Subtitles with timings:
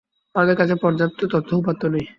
[0.35, 2.05] আমাদের কাছে পর্যাপ্ত তথ্য উপাত্ত নেই।